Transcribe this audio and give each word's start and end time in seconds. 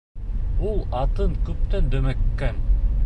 Ул 0.69 0.79
атың 1.01 1.35
күптән 1.51 1.93
дөмөккән! 1.93 2.63